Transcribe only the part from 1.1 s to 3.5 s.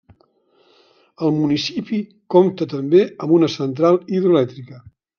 El municipi compta també amb